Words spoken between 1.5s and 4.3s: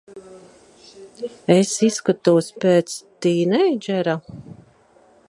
Es izskatos pēc... tīneidžera?